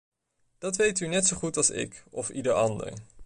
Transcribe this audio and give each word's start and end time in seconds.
Dat 0.57 0.75
weet 0.75 0.99
u 0.99 1.07
net 1.07 1.27
zo 1.27 1.35
goed 1.37 1.57
als 1.57 1.69
ik 1.69 2.03
of 2.09 2.29
ieder 2.29 2.53
ander. 2.53 2.93